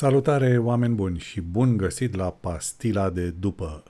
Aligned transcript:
Salutare, 0.00 0.58
oameni 0.58 0.94
buni, 0.94 1.18
și 1.18 1.40
bun 1.40 1.76
găsit 1.76 2.16
la 2.16 2.24
pastila 2.24 3.10
de 3.10 3.30
după. 3.30 3.82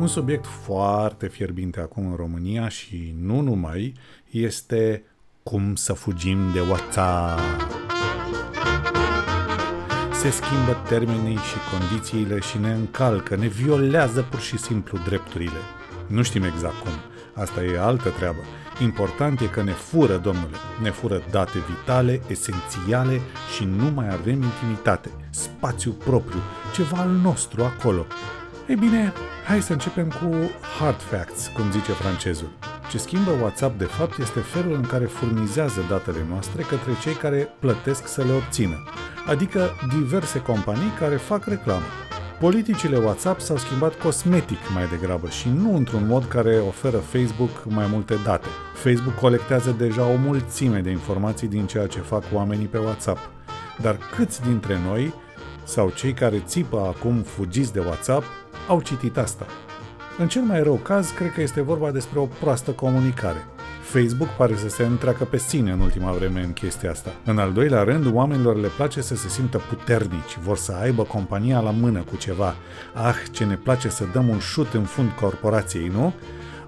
Un 0.00 0.06
subiect 0.06 0.46
foarte 0.46 1.28
fierbinte 1.28 1.80
acum 1.80 2.06
în 2.06 2.16
România 2.16 2.68
și 2.68 3.14
nu 3.20 3.40
numai 3.40 3.94
este 4.30 5.02
cum 5.42 5.74
să 5.74 5.92
fugim 5.92 6.38
de 6.52 6.60
WhatsApp. 6.60 7.40
Se 10.12 10.30
schimbă 10.30 10.76
termenii 10.88 11.36
și 11.36 11.56
condițiile 11.78 12.40
și 12.40 12.58
ne 12.58 12.72
încalcă, 12.72 13.36
ne 13.36 13.46
violează 13.46 14.22
pur 14.30 14.40
și 14.40 14.58
simplu 14.58 14.98
drepturile. 15.04 15.60
Nu 16.06 16.22
știm 16.22 16.42
exact 16.42 16.76
cum. 16.78 16.92
Asta 17.34 17.62
e 17.62 17.80
altă 17.80 18.08
treabă. 18.08 18.38
Important 18.80 19.40
e 19.40 19.44
că 19.44 19.62
ne 19.62 19.72
fură, 19.72 20.16
domnule. 20.16 20.56
Ne 20.82 20.90
fură 20.90 21.22
date 21.30 21.58
vitale, 21.68 22.20
esențiale 22.26 23.20
și 23.56 23.64
nu 23.64 23.90
mai 23.94 24.08
avem 24.12 24.42
intimitate, 24.42 25.10
spațiu 25.30 25.90
propriu, 25.90 26.40
ceva 26.74 26.96
al 26.96 27.08
nostru 27.08 27.62
acolo. 27.62 28.06
Ei 28.68 28.76
bine, 28.76 29.12
hai 29.46 29.62
să 29.62 29.72
începem 29.72 30.08
cu 30.08 30.50
hard 30.78 31.00
facts, 31.00 31.50
cum 31.54 31.70
zice 31.70 31.92
francezul. 31.92 32.48
Ce 32.90 32.98
schimbă 32.98 33.30
WhatsApp 33.30 33.78
de 33.78 33.84
fapt 33.84 34.18
este 34.18 34.40
felul 34.40 34.74
în 34.74 34.86
care 34.86 35.04
furnizează 35.04 35.80
datele 35.88 36.26
noastre 36.28 36.62
către 36.62 36.92
cei 37.02 37.14
care 37.14 37.48
plătesc 37.58 38.06
să 38.06 38.22
le 38.22 38.32
obțină, 38.32 38.84
adică 39.26 39.70
diverse 39.98 40.40
companii 40.40 40.92
care 40.98 41.16
fac 41.16 41.44
reclamă. 41.44 41.86
Politicile 42.40 42.96
WhatsApp 42.96 43.40
s-au 43.40 43.56
schimbat 43.56 43.98
cosmetic 43.98 44.58
mai 44.74 44.88
degrabă 44.88 45.28
și 45.28 45.48
nu 45.48 45.76
într-un 45.76 46.06
mod 46.06 46.24
care 46.24 46.58
oferă 46.58 46.96
Facebook 46.96 47.64
mai 47.64 47.86
multe 47.90 48.14
date. 48.24 48.46
Facebook 48.74 49.14
colectează 49.14 49.70
deja 49.70 50.06
o 50.06 50.16
mulțime 50.16 50.80
de 50.80 50.90
informații 50.90 51.48
din 51.48 51.66
ceea 51.66 51.86
ce 51.86 51.98
fac 51.98 52.22
oamenii 52.32 52.66
pe 52.66 52.78
WhatsApp. 52.78 53.18
Dar 53.80 53.98
câți 54.16 54.42
dintre 54.42 54.78
noi, 54.88 55.14
sau 55.64 55.90
cei 55.90 56.12
care 56.12 56.42
țipă 56.46 56.94
acum 56.96 57.22
fugiți 57.22 57.72
de 57.72 57.80
WhatsApp, 57.80 58.24
au 58.68 58.80
citit 58.80 59.16
asta? 59.16 59.46
În 60.18 60.28
cel 60.28 60.42
mai 60.42 60.62
rău 60.62 60.74
caz, 60.74 61.10
cred 61.10 61.32
că 61.32 61.40
este 61.40 61.60
vorba 61.60 61.90
despre 61.90 62.18
o 62.18 62.26
proastă 62.26 62.70
comunicare– 62.70 63.46
Facebook 63.88 64.28
pare 64.28 64.56
să 64.56 64.68
se 64.68 64.84
întreacă 64.84 65.24
pe 65.24 65.38
sine 65.38 65.70
în 65.70 65.80
ultima 65.80 66.12
vreme 66.12 66.42
în 66.42 66.52
chestia 66.52 66.90
asta. 66.90 67.12
În 67.24 67.38
al 67.38 67.52
doilea 67.52 67.82
rând, 67.82 68.14
oamenilor 68.14 68.56
le 68.56 68.68
place 68.76 69.00
să 69.00 69.16
se 69.16 69.28
simtă 69.28 69.58
puternici, 69.58 70.38
vor 70.42 70.56
să 70.56 70.72
aibă 70.72 71.02
compania 71.02 71.60
la 71.60 71.70
mână 71.70 72.00
cu 72.00 72.16
ceva. 72.16 72.54
Ah, 72.94 73.16
ce 73.30 73.44
ne 73.44 73.56
place 73.56 73.88
să 73.88 74.04
dăm 74.12 74.28
un 74.28 74.38
șut 74.38 74.72
în 74.72 74.82
fund 74.82 75.10
corporației, 75.10 75.88
nu? 75.88 76.14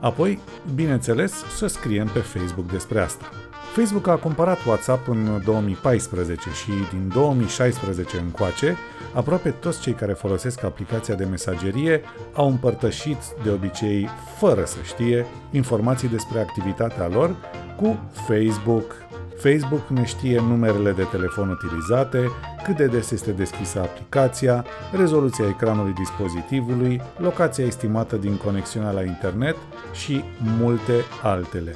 Apoi, 0.00 0.40
bineînțeles, 0.74 1.32
să 1.56 1.66
scriem 1.66 2.06
pe 2.06 2.18
Facebook 2.18 2.70
despre 2.70 3.00
asta. 3.00 3.30
Facebook 3.72 4.06
a 4.06 4.16
cumpărat 4.16 4.64
WhatsApp 4.66 5.08
în 5.08 5.42
2014 5.44 6.50
și 6.50 6.70
din 6.90 7.10
2016 7.14 8.18
încoace, 8.18 8.76
aproape 9.14 9.50
toți 9.50 9.80
cei 9.80 9.92
care 9.92 10.12
folosesc 10.12 10.64
aplicația 10.64 11.14
de 11.14 11.24
mesagerie 11.24 12.00
au 12.34 12.48
împărtășit, 12.48 13.16
de 13.42 13.50
obicei 13.50 14.08
fără 14.38 14.64
să 14.64 14.76
știe, 14.82 15.26
informații 15.50 16.08
despre 16.08 16.40
activitatea 16.40 17.08
lor 17.08 17.36
cu 17.76 17.98
Facebook. 18.26 18.94
Facebook 19.36 19.88
ne 19.88 20.04
știe 20.04 20.40
numerele 20.40 20.92
de 20.92 21.02
telefon 21.02 21.48
utilizate, 21.48 22.30
cât 22.64 22.76
de 22.76 22.86
des 22.86 23.10
este 23.10 23.30
deschisă 23.30 23.80
aplicația, 23.80 24.64
rezoluția 24.92 25.48
ecranului 25.48 25.92
dispozitivului, 25.92 27.02
locația 27.16 27.64
estimată 27.64 28.16
din 28.16 28.36
conexiunea 28.36 28.90
la 28.90 29.02
internet 29.02 29.56
și 29.92 30.24
multe 30.58 30.94
altele. 31.22 31.72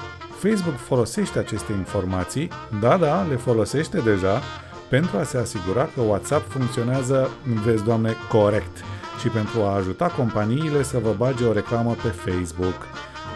Facebook 0.49 0.77
folosește 0.77 1.39
aceste 1.39 1.73
informații, 1.73 2.49
da, 2.81 2.97
da, 2.97 3.23
le 3.23 3.37
folosește 3.37 3.99
deja, 3.99 4.41
pentru 4.89 5.19
a 5.19 5.23
se 5.23 5.39
asigura 5.39 5.89
că 5.95 6.01
WhatsApp 6.01 6.51
funcționează, 6.51 7.31
vezi, 7.65 7.85
doamne, 7.85 8.15
corect 8.29 8.85
și 9.21 9.29
pentru 9.29 9.63
a 9.63 9.75
ajuta 9.75 10.07
companiile 10.07 10.83
să 10.83 10.99
vă 10.99 11.15
bage 11.17 11.45
o 11.45 11.53
reclamă 11.53 11.97
pe 12.03 12.09
Facebook. 12.09 12.87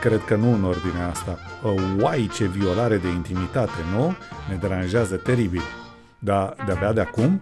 Cred 0.00 0.24
că 0.24 0.34
nu 0.34 0.52
în 0.52 0.64
ordinea 0.64 1.08
asta. 1.08 1.38
Uai, 2.00 2.30
ce 2.34 2.44
violare 2.44 2.96
de 2.96 3.08
intimitate, 3.08 3.78
nu? 3.96 4.16
Ne 4.48 4.56
deranjează 4.60 5.16
teribil. 5.16 5.62
Dar 6.18 6.54
de-abia 6.66 6.92
de 6.92 7.00
acum, 7.00 7.40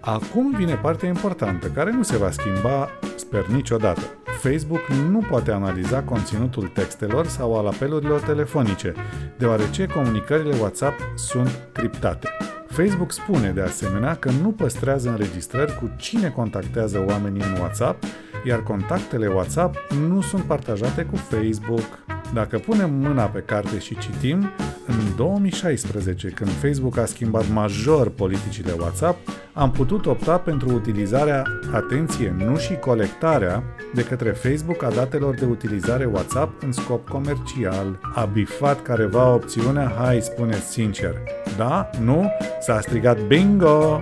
acum 0.00 0.54
vine 0.56 0.74
partea 0.74 1.08
importantă, 1.08 1.66
care 1.66 1.90
nu 1.90 2.02
se 2.02 2.16
va 2.16 2.30
schimba, 2.30 2.88
sper 3.16 3.46
niciodată. 3.46 4.17
Facebook 4.38 4.86
nu 5.10 5.18
poate 5.30 5.50
analiza 5.50 6.02
conținutul 6.02 6.66
textelor 6.68 7.26
sau 7.26 7.58
al 7.58 7.66
apelurilor 7.66 8.20
telefonice, 8.20 8.94
deoarece 9.38 9.86
comunicările 9.86 10.56
WhatsApp 10.60 10.98
sunt 11.14 11.58
criptate. 11.72 12.28
Facebook 12.68 13.12
spune 13.12 13.50
de 13.50 13.60
asemenea 13.60 14.14
că 14.14 14.30
nu 14.42 14.50
păstrează 14.50 15.08
înregistrări 15.08 15.76
cu 15.76 15.90
cine 15.96 16.28
contactează 16.28 17.04
oamenii 17.06 17.42
în 17.42 17.60
WhatsApp, 17.60 18.04
iar 18.46 18.62
contactele 18.62 19.26
WhatsApp 19.26 19.76
nu 20.08 20.20
sunt 20.20 20.42
partajate 20.42 21.02
cu 21.02 21.16
Facebook. 21.16 21.98
Dacă 22.34 22.58
punem 22.58 22.94
mâna 22.94 23.24
pe 23.24 23.40
carte 23.40 23.78
și 23.78 23.98
citim, 23.98 24.50
în 24.86 25.16
2016, 25.16 26.28
când 26.28 26.50
Facebook 26.50 26.96
a 26.96 27.04
schimbat 27.04 27.48
major 27.52 28.08
politicile 28.08 28.72
WhatsApp, 28.78 29.28
am 29.58 29.70
putut 29.70 30.06
opta 30.06 30.38
pentru 30.38 30.74
utilizarea, 30.74 31.42
atenție, 31.72 32.34
nu 32.38 32.56
și 32.56 32.74
colectarea, 32.74 33.62
de 33.94 34.04
către 34.04 34.30
Facebook 34.30 34.82
a 34.82 34.90
datelor 34.90 35.34
de 35.34 35.44
utilizare 35.44 36.04
WhatsApp 36.04 36.62
în 36.62 36.72
scop 36.72 37.08
comercial. 37.08 37.98
A 38.14 38.24
bifat 38.24 38.82
careva 38.82 39.32
opțiunea? 39.34 39.92
Hai, 39.98 40.20
spuneți 40.20 40.70
sincer. 40.70 41.14
Da? 41.56 41.90
Nu? 42.00 42.30
S-a 42.60 42.80
strigat 42.80 43.20
bingo! 43.20 44.00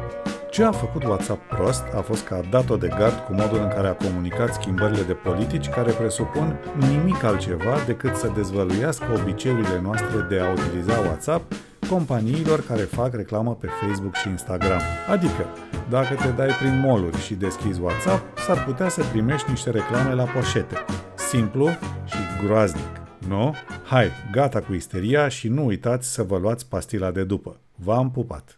Ce 0.50 0.64
a 0.64 0.72
făcut 0.72 1.04
WhatsApp 1.04 1.54
prost 1.54 1.84
a 1.94 2.00
fost 2.00 2.26
că 2.26 2.34
a 2.34 2.40
dat-o 2.50 2.76
de 2.76 2.88
gard 2.98 3.18
cu 3.26 3.32
modul 3.32 3.58
în 3.58 3.68
care 3.68 3.88
a 3.88 3.94
comunicat 3.94 4.54
schimbările 4.54 5.02
de 5.02 5.12
politici 5.12 5.68
care 5.68 5.92
presupun 5.92 6.56
nimic 6.90 7.24
altceva 7.24 7.74
decât 7.86 8.16
să 8.16 8.30
dezvăluiască 8.34 9.04
obiceiurile 9.20 9.80
noastre 9.82 10.26
de 10.28 10.38
a 10.40 10.50
utiliza 10.50 10.98
WhatsApp 10.98 11.52
companiilor 11.88 12.60
care 12.60 12.82
fac 12.82 13.14
reclamă 13.14 13.54
pe 13.54 13.68
Facebook 13.80 14.14
și 14.14 14.28
Instagram. 14.28 14.80
Adică, 15.10 15.46
dacă 15.90 16.14
te 16.14 16.28
dai 16.28 16.48
prin 16.48 16.80
moluri 16.80 17.20
și 17.20 17.34
deschizi 17.34 17.80
WhatsApp, 17.80 18.38
s-ar 18.38 18.64
putea 18.64 18.88
să 18.88 19.02
primești 19.12 19.50
niște 19.50 19.70
reclame 19.70 20.14
la 20.14 20.24
poșete. 20.24 20.76
Simplu 21.14 21.68
și 22.04 22.44
groaznic, 22.44 23.00
nu? 23.28 23.54
Hai, 23.84 24.10
gata 24.32 24.60
cu 24.60 24.72
isteria 24.72 25.28
și 25.28 25.48
nu 25.48 25.64
uitați 25.64 26.12
să 26.12 26.22
vă 26.22 26.38
luați 26.38 26.68
pastila 26.68 27.10
de 27.10 27.24
după. 27.24 27.56
V-am 27.74 28.10
pupat! 28.10 28.55